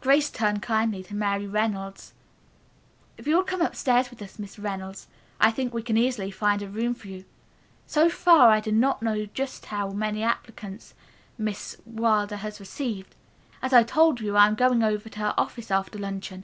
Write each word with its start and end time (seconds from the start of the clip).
Grace 0.00 0.30
turned 0.32 0.60
kindly 0.62 1.00
to 1.04 1.14
Mary 1.14 1.46
Reynolds. 1.46 2.12
"If 3.16 3.28
you 3.28 3.36
will 3.36 3.44
come 3.44 3.62
upstairs 3.62 4.10
with 4.10 4.20
us, 4.20 4.36
Miss 4.36 4.58
Reynolds, 4.58 5.06
I 5.38 5.52
think 5.52 5.72
we 5.72 5.80
can 5.84 5.96
easily 5.96 6.32
find 6.32 6.60
a 6.60 6.68
room 6.68 6.92
for 6.92 7.06
you. 7.06 7.24
So 7.86 8.08
far 8.08 8.50
I 8.50 8.58
do 8.58 8.72
not 8.72 9.00
know 9.00 9.26
just 9.26 9.66
how 9.66 9.90
many 9.90 10.24
applications 10.24 10.94
Miss 11.38 11.76
Wilder 11.86 12.38
has 12.38 12.58
received. 12.58 13.14
As 13.62 13.72
I 13.72 13.84
told 13.84 14.20
you, 14.20 14.34
I 14.36 14.48
am 14.48 14.56
going 14.56 14.82
over 14.82 15.08
to 15.08 15.18
the 15.20 15.38
office 15.38 15.70
after 15.70 16.00
luncheon. 16.00 16.42